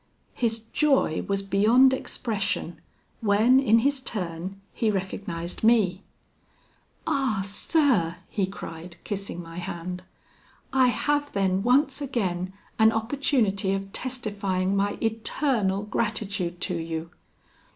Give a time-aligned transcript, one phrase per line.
[0.33, 2.81] His joy was beyond expression
[3.19, 6.01] when, in his turn, he recognised me.
[7.05, 10.01] "Ah, sir!" he cried, kissing my hand,
[10.73, 17.11] "I have then once again an opportunity of testifying my eternal gratitude to you!"